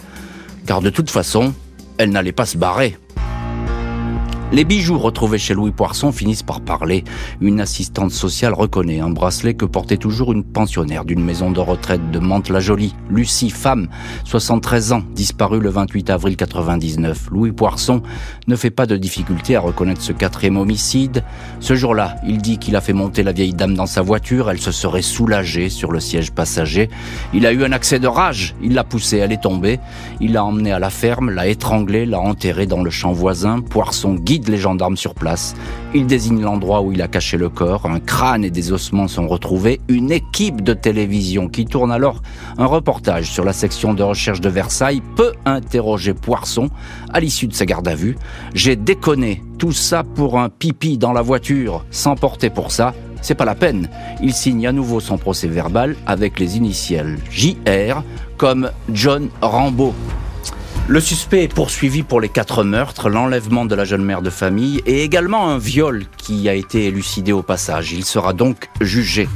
car 0.66 0.82
de 0.82 0.90
toute 0.90 1.10
façon, 1.10 1.54
elle 1.98 2.12
n'allait 2.12 2.32
pas 2.32 2.46
se 2.46 2.58
barrer. 2.58 2.98
Les 4.54 4.64
bijoux 4.64 4.98
retrouvés 4.98 5.40
chez 5.40 5.54
Louis 5.54 5.72
Poisson 5.72 6.14
finissent 6.14 6.42
par 6.42 6.62
parler. 6.62 7.04
Une 7.42 7.60
assistante 7.60 8.12
sociale 8.12 8.54
reconnaît 8.54 9.02
un 9.02 9.10
bracelet 9.10 9.56
que 9.56 9.66
portait 9.66 9.98
toujours 9.98 10.32
une 10.32 10.46
pensionnaire 10.46 11.04
d'une 11.04 11.22
maison 11.22 11.52
de 11.52 11.60
retraite 11.60 12.12
de 12.12 12.20
Mantes-la-Jolie. 12.20 12.96
Lucie, 13.10 13.50
femme, 13.50 13.90
73 14.24 14.94
ans, 14.94 15.04
disparue 15.14 15.60
le 15.60 15.70
28 15.70 16.10
avril 16.12 16.38
99. 16.38 17.28
Louis 17.30 17.52
Poisson 17.52 18.02
ne 18.48 18.56
fait 18.56 18.70
pas 18.70 18.86
de 18.86 18.96
difficulté 18.96 19.58
à 19.58 19.60
reconnaître 19.60 20.02
ce 20.02 20.14
quatrième 20.14 20.56
homicide. 20.56 21.26
Ce 21.60 21.76
jour-là, 21.76 22.16
il 22.26 22.38
dit 22.38 22.58
qu'il 22.58 22.78
a 22.78 22.82
fait 22.82 22.94
monter 22.94 23.24
la 23.24 23.34
vieille 23.34 23.54
dame 23.54 23.74
dans 23.74 23.86
sa 23.86 24.02
voiture. 24.02 24.50
Elle 24.50 24.62
se 24.62 24.72
serait 24.72 25.02
soulagée 25.02 25.68
sur 25.68 25.92
le 25.92 26.00
siège 26.00 26.32
passager. 26.32 26.90
Il 27.34 27.46
a 27.46 27.52
eu 27.52 27.66
un 27.66 27.74
accès 27.74 28.00
de 28.00 28.08
rage. 28.08 28.56
Il 28.64 28.76
l'a 28.76 28.86
poussée, 28.86 29.18
elle 29.18 29.34
est 29.34 29.44
tombée. 29.44 29.82
Il 30.22 30.32
l'a 30.32 30.46
emmenée 30.46 30.72
à 30.72 30.80
la 30.80 30.90
ferme, 30.90 31.32
l'a 31.32 31.48
étranglée, 31.48 32.06
l'a 32.06 32.22
enterrée 32.22 32.66
dans 32.66 32.82
le 32.82 32.92
champ 32.92 33.12
voisin. 33.12 33.60
Poisson 33.60 34.14
guide 34.14 34.37
les 34.48 34.58
gendarmes 34.58 34.98
sur 34.98 35.14
place. 35.14 35.56
Il 35.94 36.06
désigne 36.06 36.42
l'endroit 36.42 36.82
où 36.82 36.92
il 36.92 37.02
a 37.02 37.08
caché 37.08 37.38
le 37.38 37.50
corps. 37.50 37.86
Un 37.86 38.00
crâne 38.00 38.44
et 38.44 38.50
des 38.50 38.72
ossements 38.72 39.08
sont 39.08 39.28
retrouvés. 39.28 39.82
Une 39.88 40.12
équipe 40.12 40.62
de 40.62 40.74
télévision 40.74 41.48
qui 41.48 41.66
tourne 41.66 41.92
alors 41.92 42.22
un 42.58 42.66
reportage 42.66 43.32
sur 43.32 43.44
la 43.44 43.54
section 43.54 43.94
de 43.94 44.04
recherche 44.04 44.42
de 44.42 44.50
Versailles 44.50 45.02
peut 45.16 45.34
interroger 45.46 46.14
Poisson 46.14 46.70
à 47.12 47.20
l'issue 47.20 47.48
de 47.48 47.54
sa 47.54 47.66
garde 47.66 47.88
à 47.88 47.96
vue. 47.96 48.18
J'ai 48.54 48.76
déconné. 48.76 49.44
Tout 49.58 49.72
ça 49.72 50.04
pour 50.04 50.38
un 50.38 50.50
pipi 50.50 51.00
dans 51.00 51.14
la 51.14 51.24
voiture, 51.24 51.84
sans 51.90 52.16
porter 52.16 52.52
pour 52.52 52.72
ça. 52.72 52.94
C'est 53.22 53.34
pas 53.34 53.46
la 53.46 53.56
peine. 53.56 53.90
Il 54.22 54.34
signe 54.34 54.68
à 54.68 54.72
nouveau 54.72 55.00
son 55.00 55.18
procès 55.18 55.48
verbal 55.48 55.96
avec 56.06 56.40
les 56.40 56.58
initiales 56.58 57.18
JR 57.32 58.04
comme 58.38 58.70
John 58.94 59.30
Rambo. 59.42 59.94
Le 60.90 61.02
suspect 61.02 61.44
est 61.44 61.54
poursuivi 61.54 62.02
pour 62.02 62.22
les 62.22 62.30
quatre 62.30 62.64
meurtres, 62.64 63.10
l'enlèvement 63.10 63.66
de 63.66 63.76
la 63.76 63.84
jeune 63.84 64.06
mère 64.06 64.22
de 64.22 64.30
famille 64.30 64.82
et 64.86 65.04
également 65.04 65.50
un 65.50 65.58
viol 65.58 66.06
qui 66.16 66.48
a 66.48 66.54
été 66.54 66.86
élucidé 66.86 67.34
au 67.34 67.44
passage. 67.44 67.92
Il 67.92 68.06
sera 68.06 68.32
donc 68.32 68.70
jugé. 68.80 69.28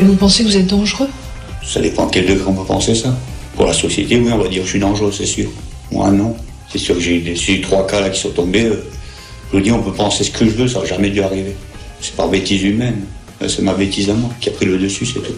Et 0.00 0.04
vous 0.04 0.14
pensez 0.14 0.44
que 0.44 0.48
vous 0.48 0.56
êtes 0.56 0.68
dangereux? 0.68 1.08
Ça 1.62 1.82
dépend 1.82 2.06
quel 2.06 2.24
degré 2.24 2.44
on 2.46 2.54
peut 2.54 2.64
penser 2.64 2.94
ça. 2.94 3.14
Pour 3.54 3.66
la 3.66 3.74
société, 3.74 4.16
oui, 4.16 4.30
on 4.32 4.38
va 4.38 4.48
dire 4.48 4.60
que 4.60 4.64
je 4.64 4.70
suis 4.70 4.80
dangereux, 4.80 5.12
c'est 5.12 5.26
sûr. 5.26 5.50
Moi, 5.92 6.10
non. 6.10 6.34
C'est 6.72 6.78
sûr 6.78 6.94
que 6.94 7.02
j'ai 7.02 7.52
eu 7.52 7.60
trois 7.60 7.86
cas 7.86 8.00
là 8.00 8.08
qui 8.08 8.18
sont 8.18 8.30
tombés. 8.30 8.64
Euh, 8.64 8.82
je 9.52 9.58
vous 9.58 9.62
dis, 9.62 9.72
on 9.72 9.82
peut 9.82 9.92
penser 9.92 10.24
ce 10.24 10.30
que 10.30 10.46
je 10.46 10.52
veux, 10.52 10.68
ça 10.68 10.78
n'a 10.78 10.86
jamais 10.86 11.10
dû 11.10 11.20
arriver. 11.20 11.54
C'est 12.00 12.16
par 12.16 12.28
bêtise 12.28 12.62
humaine. 12.62 13.04
C'est 13.46 13.60
ma 13.60 13.74
bêtise 13.74 14.08
à 14.08 14.14
moi 14.14 14.30
qui 14.40 14.48
a 14.48 14.52
pris 14.52 14.64
le 14.64 14.78
dessus, 14.78 15.04
c'est 15.04 15.20
tout. 15.20 15.34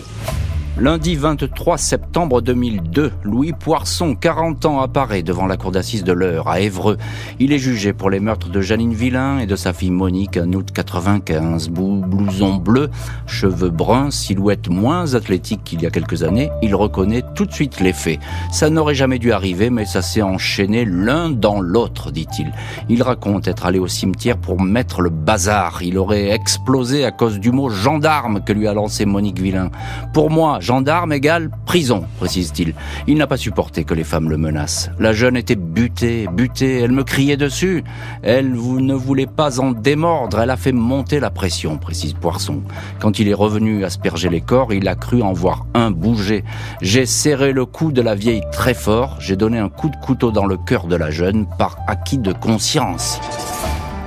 Lundi 0.81 1.15
23 1.15 1.77
septembre 1.77 2.41
2002, 2.41 3.13
Louis 3.23 3.53
Poisson, 3.53 4.15
40 4.15 4.65
ans, 4.65 4.81
apparaît 4.81 5.23
devant 5.23 5.47
la 5.47 5.59
cour 5.59 5.73
d'assises 5.73 6.05
de 6.05 6.13
l'Eure 6.15 6.49
à 6.49 6.61
Évreux. 6.61 6.97
Il 7.39 7.53
est 7.53 7.59
jugé 7.59 7.93
pour 7.93 8.09
les 8.09 8.19
meurtres 8.19 8.49
de 8.49 8.63
Janine 8.63 8.95
Villain 8.95 9.41
et 9.41 9.47
de 9.47 9.57
sa 9.57 9.75
fille 9.75 9.91
Monique 9.91 10.39
en 10.39 10.51
août 10.55 10.71
95. 10.73 11.69
Blouson 11.69 12.55
bleu, 12.55 12.89
cheveux 13.27 13.69
bruns, 13.69 14.11
silhouette 14.11 14.71
moins 14.71 15.15
athlétique 15.15 15.65
qu'il 15.65 15.83
y 15.83 15.87
a 15.87 15.91
quelques 15.91 16.23
années, 16.23 16.51
il 16.63 16.75
reconnaît 16.75 17.25
tout 17.35 17.45
de 17.45 17.53
suite 17.53 17.81
les 17.81 17.93
faits. 17.93 18.19
Ça 18.51 18.71
n'aurait 18.71 18.95
jamais 18.95 19.19
dû 19.19 19.33
arriver, 19.33 19.69
mais 19.69 19.85
ça 19.85 20.01
s'est 20.01 20.23
enchaîné 20.23 20.87
l'un 20.87 21.29
dans 21.29 21.61
l'autre, 21.61 22.11
dit-il. 22.11 22.55
Il 22.89 23.03
raconte 23.03 23.49
être 23.49 23.67
allé 23.67 23.79
au 23.79 23.87
cimetière 23.87 24.39
pour 24.39 24.63
mettre 24.63 25.03
le 25.03 25.11
bazar. 25.11 25.83
Il 25.83 25.99
aurait 25.99 26.31
explosé 26.31 27.05
à 27.05 27.11
cause 27.11 27.39
du 27.39 27.53
mot 27.53 27.69
gendarme 27.69 28.43
que 28.43 28.55
lui 28.55 28.67
a 28.67 28.73
lancé 28.73 29.05
Monique 29.05 29.41
Villain. 29.41 29.71
Pour 30.15 30.31
moi, 30.31 30.59
gendarme 30.71 31.13
égale 31.13 31.51
prison, 31.67 32.05
précise-t-il. 32.21 32.75
Il, 33.09 33.19
n'a 33.19 33.27
pas 33.27 33.37
supporté 33.37 33.83
que 33.83 33.93
les 33.93 34.05
femmes 34.05 34.31
le 34.31 34.37
menacent. 34.37 34.89
La 35.01 35.13
jeune 35.13 35.37
était 35.37 35.57
butée, 35.57 36.29
butée, 36.33 36.79
elle 36.79 36.93
me 36.93 37.03
criait 37.03 37.37
dessus. 37.37 37.83
Elle 38.23 38.55
vous 38.55 38.81
ne 38.81 38.95
voulait 38.95 39.27
pas 39.27 39.59
en 39.59 39.73
démordre, 39.73 40.39
elle 40.39 40.51
a 40.51 40.57
fait 40.57 40.71
monter 40.71 41.19
la 41.19 41.31
pression, 41.31 41.77
précise 41.77 42.13
Poisson. 42.13 42.63
Quand 43.01 43.19
il 43.19 43.27
est 43.27 43.35
revenu 43.35 43.85
asperger 43.85 44.29
les 44.29 44.43
corps, 44.43 44.73
il 44.73 44.87
a 44.87 44.95
cru 44.95 45.23
en 45.23 45.33
voir 45.33 45.67
un 45.75 45.91
bouger. 45.91 46.45
J'ai 46.83 47.05
serré 47.05 47.51
le 47.51 47.67
cou 47.67 47.91
de 47.91 48.01
la 48.01 48.15
vieille 48.15 48.45
très 48.53 48.75
fort, 48.75 49.17
j'ai 49.19 49.35
donné 49.35 49.59
un 49.59 49.71
coup 49.71 49.89
de 49.89 49.97
couteau 49.97 50.31
dans 50.31 50.47
le 50.47 50.57
cœur 50.57 50.87
de 50.87 50.95
la 50.95 51.11
jeune 51.11 51.49
par 51.59 51.79
acquis 51.89 52.19
de 52.19 52.33
conscience. 52.33 53.19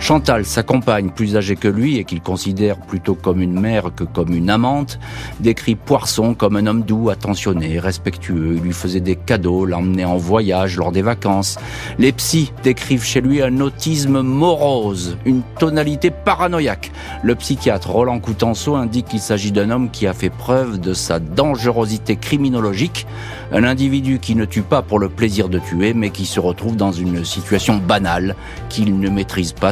Chantal, 0.04 0.44
sa 0.44 0.64
compagne 0.64 1.12
plus 1.12 1.38
âgée 1.38 1.56
que 1.56 1.70
lui 1.70 1.96
et 1.96 2.04
qu'il 2.04 2.20
considère 2.20 2.78
plutôt 2.78 3.16
comme 3.16 3.42
une 3.42 3.58
mère 3.58 3.86
que 3.96 4.04
comme 4.04 4.34
une 4.34 4.50
amante, 4.50 5.00
décrit 5.40 5.76
Poisson 5.76 6.34
comme 6.34 6.58
un 6.58 6.68
homme 6.68 6.82
doux, 6.82 7.10
attentionné, 7.10 7.80
respectueux. 7.80 8.56
Il 8.58 8.64
lui 8.64 8.74
faisait 8.74 9.00
des 9.00 9.16
cadeaux, 9.16 9.66
l'emmenait 9.66 10.04
en 10.04 10.18
voyage 10.18 10.76
lors 10.76 10.92
des 10.92 11.02
vacances. 11.02 11.58
Les 12.00 12.12
psys 12.12 12.52
décrivent 12.64 13.06
chez 13.06 13.22
lui 13.22 13.42
un 13.42 13.62
autisme 13.62 14.20
morose, 14.20 15.18
une 15.24 15.42
tonalité 15.58 16.12
paranoïaque. 16.12 16.92
Le 17.24 17.36
psychiatre 17.36 17.90
Roland 17.90 18.20
Coutenceau 18.20 18.76
indique 18.76 19.06
qu'il 19.06 19.22
s'agit 19.22 19.54
d'un 19.54 19.70
homme 19.70 19.90
qui 19.90 20.06
a 20.06 20.14
fait 20.14 20.30
preuve 20.30 20.82
de 20.82 20.94
sa 20.94 21.20
dangerosité 21.20 22.18
criminologique, 22.18 23.08
un 23.54 23.64
individu 23.64 24.20
qui 24.20 24.36
ne 24.36 24.44
tue 24.44 24.64
pas 24.64 24.82
pour 24.82 25.00
le 25.00 25.08
plaisir 25.08 25.48
de 25.48 25.60
tuer, 25.60 25.94
mais 25.94 26.10
qui 26.10 26.26
se 26.26 26.42
retrouve 26.42 26.76
dans 26.76 26.92
une 26.92 27.24
situation 27.24 27.78
banale 27.78 28.36
qu'il 28.68 29.00
ne 29.00 29.10
maîtrise 29.10 29.54
pas 29.54 29.72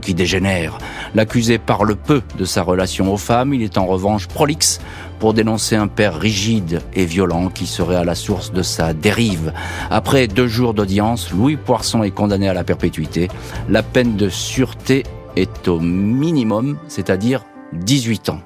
qui 0.00 0.14
dégénère. 0.14 0.78
L'accusé 1.14 1.58
parle 1.58 1.96
peu 1.96 2.22
de 2.38 2.44
sa 2.44 2.62
relation 2.62 3.12
aux 3.12 3.16
femmes, 3.16 3.52
il 3.52 3.62
est 3.62 3.78
en 3.78 3.86
revanche 3.86 4.26
prolixe 4.26 4.80
pour 5.18 5.34
dénoncer 5.34 5.76
un 5.76 5.88
père 5.88 6.18
rigide 6.18 6.80
et 6.94 7.04
violent 7.04 7.48
qui 7.48 7.66
serait 7.66 7.96
à 7.96 8.04
la 8.04 8.14
source 8.14 8.52
de 8.52 8.62
sa 8.62 8.92
dérive. 8.92 9.52
Après 9.90 10.28
deux 10.28 10.46
jours 10.46 10.74
d'audience, 10.74 11.30
Louis 11.32 11.56
Poisson 11.56 12.02
est 12.02 12.10
condamné 12.10 12.48
à 12.48 12.54
la 12.54 12.64
perpétuité. 12.64 13.28
La 13.68 13.82
peine 13.82 14.16
de 14.16 14.28
sûreté 14.28 15.02
est 15.36 15.68
au 15.68 15.80
minimum, 15.80 16.78
c'est-à-dire 16.88 17.44
18 17.72 18.28
ans. 18.30 18.40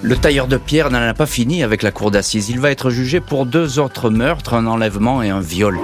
Le 0.00 0.16
tailleur 0.16 0.46
de 0.46 0.56
pierre 0.56 0.90
n'en 0.90 1.02
a 1.02 1.14
pas 1.14 1.26
fini 1.26 1.62
avec 1.62 1.82
la 1.82 1.90
cour 1.90 2.10
d'assises. 2.10 2.48
Il 2.50 2.60
va 2.60 2.70
être 2.70 2.90
jugé 2.90 3.20
pour 3.20 3.46
deux 3.46 3.80
autres 3.80 4.10
meurtres, 4.10 4.54
un 4.54 4.66
enlèvement 4.66 5.22
et 5.22 5.28
un 5.28 5.40
viol. 5.40 5.78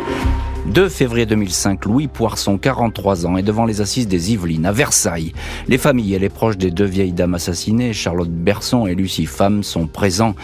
2 0.67 0.89
février 0.89 1.27
2005, 1.27 1.85
Louis 1.85 2.09
Poisson, 2.09 2.57
43 2.57 3.27
ans, 3.27 3.37
est 3.37 3.43
devant 3.43 3.67
les 3.67 3.83
assises 3.83 4.09
des 4.09 4.33
Yvelines, 4.33 4.65
à 4.65 4.73
Versailles. 4.73 5.35
Les 5.69 5.77
familles 5.77 6.15
et 6.15 6.19
les 6.19 6.31
proches 6.31 6.57
des 6.57 6.71
deux 6.71 6.87
vieilles 6.87 7.13
dames 7.13 7.35
assassinées, 7.35 7.93
Charlotte 7.93 8.31
Berson 8.31 8.87
et 8.87 8.95
Lucie 8.95 9.27
Femme, 9.27 9.63
sont 9.63 9.87
présents 9.87 10.35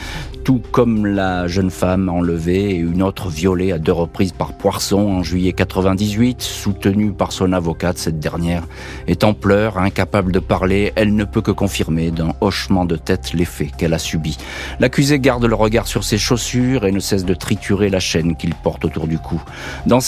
tout 0.45 0.63
comme 0.73 1.07
la 1.07 1.47
jeune 1.49 1.71
femme 1.71 2.09
enlevée 2.09 2.71
et 2.71 2.77
une 2.77 3.03
autre 3.03 3.29
violée 3.29 3.73
à 3.73 3.79
deux 3.79 3.93
reprises 3.93 4.33
par 4.33 4.55
Poisson 4.55 4.99
en 4.99 5.23
juillet 5.23 5.53
98, 5.53 6.41
soutenue 6.43 7.13
par 7.13 7.33
son 7.33 7.53
avocate, 7.53 7.99
cette 7.99 8.21
dernière 8.21 8.65
est 9.07 9.25
en 9.25 9.35
pleurs, 9.35 9.79
incapable 9.79 10.33
de 10.33 10.39
parler, 10.39 10.93
elle 10.97 11.15
ne 11.15 11.25
peut 11.25 11.43
que 11.43 11.51
confirmer 11.51 12.11
d'un 12.11 12.33
hochement 12.41 12.85
de 12.85 12.97
tête 12.97 13.33
les 13.33 13.45
faits 13.45 13.77
qu'elle 13.77 13.95
a 13.95 13.99
subis. 13.99 14.39
L'accusé 14.81 15.19
garde 15.19 15.45
le 15.45 15.55
regard 15.55 15.87
sur 15.87 16.05
ses 16.05 16.19
chaussures 16.19 16.87
et 16.87 16.93
ne 16.93 17.01
cesse 17.01 17.25
de 17.25 17.35
triturer 17.35 17.91
la 17.91 18.01
chaîne 18.01 18.37
qu'il 18.37 18.55
porte 18.55 18.85
autour 18.85 19.07
du 19.07 19.19
cou. 19.19 19.41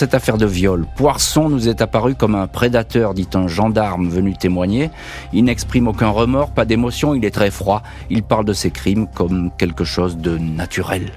Cette 0.02 0.14
affaire 0.14 0.36
de 0.36 0.46
viol, 0.46 0.84
Poisson 0.96 1.48
nous 1.48 1.68
est 1.68 1.80
apparu 1.80 2.16
comme 2.16 2.34
un 2.34 2.48
prédateur, 2.48 3.14
dit 3.14 3.28
un 3.34 3.46
gendarme 3.46 4.08
venu 4.08 4.34
témoigner. 4.34 4.90
Il 5.32 5.44
n'exprime 5.44 5.86
aucun 5.86 6.08
remords, 6.08 6.50
pas 6.50 6.64
d'émotion, 6.64 7.14
il 7.14 7.24
est 7.24 7.30
très 7.30 7.52
froid. 7.52 7.84
Il 8.10 8.24
parle 8.24 8.44
de 8.44 8.52
ses 8.52 8.72
crimes 8.72 9.06
comme 9.06 9.52
quelque 9.56 9.84
chose 9.84 10.16
de 10.16 10.38
naturel. 10.38 11.12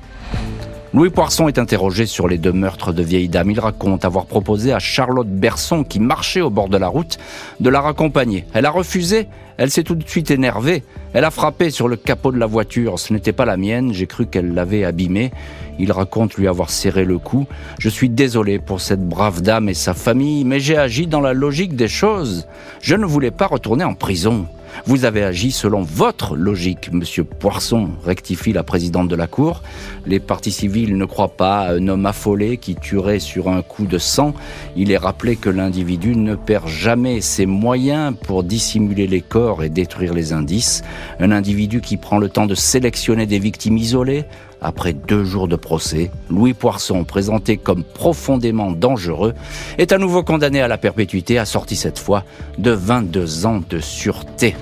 Louis 0.96 1.10
Poisson 1.10 1.50
est 1.50 1.60
interrogé 1.60 2.06
sur 2.06 2.30
les 2.30 2.38
deux 2.38 2.54
meurtres 2.54 2.94
de 2.94 3.04
vieilles 3.04 3.28
dames. 3.28 3.52
Il 3.52 3.60
raconte 3.60 4.06
avoir 4.06 4.25
proposé 4.28 4.72
à 4.72 4.80
Charlotte 4.80 5.28
Berson, 5.28 5.84
qui 5.84 6.00
marchait 6.00 6.40
au 6.40 6.50
bord 6.50 6.70
de 6.70 6.78
la 6.78 6.88
route, 6.88 7.18
de 7.60 7.70
la 7.70 7.82
raccompagner. 7.82 8.46
Elle 8.54 8.66
a 8.66 8.72
refusé. 8.72 9.28
Elle 9.58 9.72
s'est 9.72 9.84
tout 9.84 9.96
de 9.96 10.08
suite 10.08 10.32
énervée. 10.32 10.84
Elle 11.12 11.25
a 11.25 11.32
frappé 11.32 11.70
sur 11.70 11.90
le 11.90 11.98
capot 11.98 12.32
de 12.32 12.38
la 12.38 12.46
voiture. 12.46 12.98
Ce 12.98 13.12
n'était 13.12 13.34
pas 13.34 13.44
la 13.44 13.58
mienne. 13.58 13.92
J'ai 13.92 14.08
cru 14.08 14.25
qu'elle 14.25 14.54
l'avait 14.54 14.86
abîmée. 14.86 15.32
Il 15.80 15.92
raconte 15.92 16.36
lui 16.36 16.48
avoir 16.48 16.70
serré 16.70 17.04
le 17.04 17.20
cou. 17.20 17.46
Je 17.78 17.90
suis 17.90 18.08
désolé 18.08 18.58
pour 18.58 18.80
cette 18.80 19.06
brave 19.06 19.42
dame 19.42 19.68
et 19.68 19.74
sa 19.74 19.94
famille, 19.94 20.46
mais 20.46 20.62
j'ai 20.62 20.78
agi 20.78 21.08
dans 21.08 21.20
la 21.20 21.34
logique 21.34 21.75
des 21.75 21.90
choses. 21.90 22.48
Je 22.80 22.96
ne 22.96 23.06
voulais 23.06 23.32
pas 23.32 23.48
retourner 23.48 23.84
en 23.84 23.96
prison. 23.96 24.48
Vous 24.86 25.05
avez 25.05 25.24
agi 25.24 25.51
selon 25.51 25.82
votre 25.82 26.36
logique, 26.36 26.91
monsieur 26.91 27.24
Poisson, 27.24 27.89
rectifie 28.03 28.53
la 28.53 28.63
présidente 28.63 29.08
de 29.08 29.15
la 29.15 29.25
Cour. 29.25 29.63
Les 30.05 30.20
partis 30.20 30.51
civils 30.51 30.98
ne 30.98 31.05
croient 31.05 31.38
pas 31.38 31.62
à 31.62 31.74
un 31.74 31.88
homme 31.88 32.05
affolé 32.05 32.58
qui 32.58 32.75
tuerait 32.75 33.20
sur 33.20 33.50
un 33.50 33.62
coup 33.62 33.86
de 33.86 33.98
sang. 33.98 34.34
Il 34.75 34.91
est 34.91 34.98
rappelé 34.98 35.38
que 35.38 35.50
l'individu 35.50 36.15
ne 36.15 36.36
perd 36.36 36.67
jamais 36.67 37.22
ses 37.22 37.46
moyens 37.46 38.13
pour 38.24 38.44
dissimuler 38.44 39.08
les 39.08 39.22
corps 39.22 39.63
et 39.63 39.70
détruire 39.70 40.13
les 40.13 40.34
indices. 40.34 40.84
Un 41.20 41.32
individu 41.32 41.82
qui 41.82 41.98
prend 41.98 42.20
le 42.20 42.29
temps 42.29 42.46
de 42.46 42.55
sélectionner 42.55 43.25
des 43.25 43.39
victimes 43.39 43.77
isolées, 43.77 44.25
après 44.66 44.94
deux 44.94 45.24
jours 45.24 45.48
de 45.48 45.56
procès, 45.56 46.10
Louis 46.32 46.56
Poisson, 46.56 47.04
présenté 47.04 47.56
comme 47.56 47.84
profondément 47.84 48.72
dangereux, 48.72 49.36
est 49.78 49.92
à 49.92 50.00
nouveau 50.00 50.24
condamné 50.24 50.60
à 50.60 50.68
la 50.68 50.80
perpétuité, 50.80 51.38
assorti 51.38 51.76
cette 51.76 52.00
fois 52.00 52.24
de 52.58 52.72
22 52.72 53.46
ans 53.46 53.62
de 53.70 53.80
sûreté. 53.80 54.56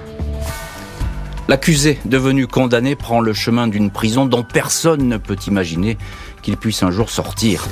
L'accusé, 1.48 2.00
devenu 2.04 2.48
condamné, 2.48 2.98
prend 2.98 3.22
le 3.22 3.34
chemin 3.34 3.68
d'une 3.68 3.92
prison 3.92 4.26
dont 4.26 4.44
personne 4.44 5.08
ne 5.08 5.18
peut 5.18 5.38
imaginer 5.48 5.98
qu'il 6.42 6.58
puisse 6.58 6.84
un 6.84 6.92
jour 6.92 7.10
sortir. 7.10 7.66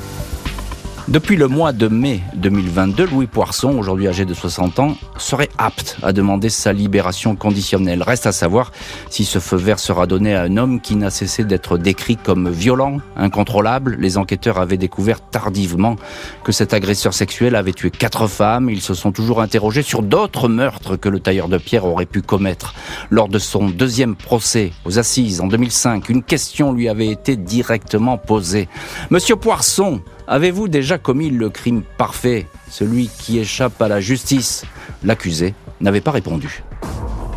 Depuis 1.12 1.36
le 1.36 1.50
mois 1.50 1.74
de 1.74 1.90
mai 1.90 2.22
2022, 2.36 3.08
Louis 3.08 3.28
Poisson, 3.28 3.78
aujourd'hui 3.78 4.08
âgé 4.08 4.24
de 4.24 4.34
60 4.34 4.80
ans, 4.80 4.96
serait 5.18 5.50
apte 5.58 5.98
à 6.04 6.14
demander 6.14 6.48
sa 6.48 6.72
libération 6.72 7.36
conditionnelle. 7.36 8.02
Reste 8.02 8.28
à 8.28 8.32
savoir 8.32 8.72
si 9.10 9.26
ce 9.26 9.40
feu 9.40 9.58
vert 9.58 9.80
sera 9.80 10.08
donné 10.08 10.34
à 10.34 10.44
un 10.44 10.56
homme 10.56 10.80
qui 10.80 10.96
n'a 10.96 11.10
cessé 11.10 11.44
d'être 11.44 11.78
décrit 11.78 12.16
comme 12.16 12.50
violent, 12.50 13.00
incontrôlable. 13.18 13.98
Les 14.00 14.18
enquêteurs 14.18 14.58
avaient 14.58 14.78
découvert 14.78 15.20
tardivement 15.20 15.98
que 16.46 16.54
cet 16.54 16.74
agresseur 16.74 17.14
sexuel 17.14 17.58
avait 17.58 17.74
tué 17.74 17.92
quatre 17.92 18.28
femmes. 18.28 18.70
Ils 18.70 18.80
se 18.80 18.94
sont 18.94 19.12
toujours 19.12 19.42
interrogés 19.42 19.84
sur 19.84 20.04
d'autres 20.04 20.48
meurtres 20.48 20.96
que 20.96 21.10
le 21.10 21.20
tailleur 21.20 21.50
de 21.50 21.58
pierre 21.58 21.84
aurait 21.84 22.06
pu 22.06 22.22
commettre. 22.22 22.74
Lors 23.10 23.28
de 23.28 23.38
son 23.38 23.68
deuxième 23.68 24.16
procès 24.16 24.72
aux 24.86 24.98
assises 24.98 25.42
en 25.42 25.48
2005, 25.48 26.08
une 26.08 26.24
question 26.24 26.72
lui 26.72 26.88
avait 26.88 27.10
été 27.10 27.36
directement 27.36 28.18
posée. 28.18 28.70
Monsieur 29.10 29.36
Poisson, 29.36 30.00
Avez-vous 30.32 30.70
déjà 30.70 30.98
commis 30.98 31.30
le 31.30 31.50
crime 31.50 31.84
parfait, 31.98 32.48
celui 32.70 33.10
qui 33.10 33.38
échappe 33.38 33.82
à 33.82 33.90
la 33.90 34.00
justice 34.00 34.64
L'accusé 35.04 35.54
n'avait 35.82 36.00
pas 36.00 36.12
répondu. 36.12 36.64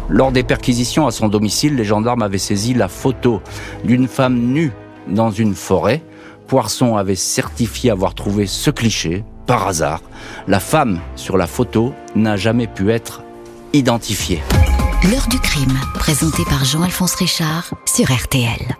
Lors 0.08 0.30
des 0.30 0.44
perquisitions 0.44 1.08
à 1.08 1.10
son 1.10 1.26
domicile, 1.26 1.74
les 1.74 1.84
gendarmes 1.84 2.22
avaient 2.22 2.38
saisi 2.38 2.72
la 2.72 2.86
photo 2.86 3.42
d'une 3.82 4.06
femme 4.06 4.38
nue 4.38 4.70
dans 5.08 5.32
une 5.32 5.56
forêt. 5.56 6.02
Poisson 6.46 6.96
avait 6.96 7.16
certifié 7.16 7.90
avoir 7.90 8.14
trouvé 8.14 8.46
ce 8.46 8.70
cliché 8.70 9.24
par 9.44 9.66
hasard. 9.66 10.00
La 10.46 10.60
femme 10.60 11.00
sur 11.16 11.36
la 11.36 11.48
photo 11.48 11.92
n'a 12.14 12.36
jamais 12.36 12.68
pu 12.68 12.92
être 12.92 13.24
identifiée. 13.72 14.40
L'heure 15.10 15.26
du 15.26 15.40
crime, 15.40 15.76
présenté 15.94 16.44
par 16.44 16.64
Jean-Alphonse 16.64 17.16
Richard 17.16 17.74
sur 17.86 18.12
RTL. 18.12 18.76